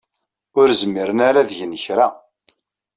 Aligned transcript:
Ur 0.59 0.69
zmiren 0.81 1.19
ara 1.27 1.37
ad 1.41 1.49
gen 1.57 1.73
kra. 1.83 2.07